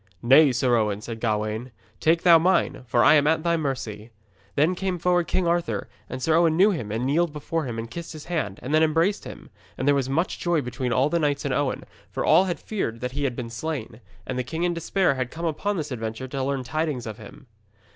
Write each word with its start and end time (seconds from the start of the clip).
'Nay, 0.23 0.51
Sir 0.51 0.75
Owen,' 0.77 0.99
said 0.99 1.19
Gawaine, 1.19 1.69
'take 1.99 2.23
thou 2.23 2.39
mine, 2.39 2.81
for 2.87 3.03
I 3.03 3.13
am 3.13 3.27
at 3.27 3.43
thy 3.43 3.55
mercy.' 3.55 4.09
Then 4.55 4.73
came 4.73 4.97
forward 4.97 5.27
King 5.27 5.45
Arthur, 5.45 5.87
and 6.09 6.23
Sir 6.23 6.33
Owen 6.33 6.57
knew 6.57 6.71
him 6.71 6.91
and 6.91 7.05
kneeled 7.05 7.31
before 7.31 7.65
him 7.65 7.77
and 7.77 7.87
kissed 7.87 8.13
his 8.13 8.25
hand, 8.25 8.57
and 8.63 8.73
then 8.73 8.81
embraced 8.81 9.25
him. 9.25 9.51
And 9.77 9.87
there 9.87 9.93
was 9.93 10.09
much 10.09 10.39
joy 10.39 10.61
between 10.61 10.91
all 10.91 11.09
the 11.09 11.19
knights 11.19 11.45
and 11.45 11.53
Owen, 11.53 11.83
for 12.09 12.25
all 12.25 12.45
had 12.45 12.59
feared 12.59 12.99
that 13.01 13.11
he 13.11 13.25
had 13.25 13.35
been 13.35 13.51
slain, 13.51 14.01
and 14.25 14.39
the 14.39 14.43
king 14.43 14.63
in 14.63 14.73
despair 14.73 15.13
had 15.13 15.29
come 15.29 15.45
upon 15.45 15.77
this 15.77 15.91
adventure 15.91 16.27
to 16.29 16.43
learn 16.43 16.63
tidings 16.63 17.05
of 17.05 17.19
him. 17.19 17.45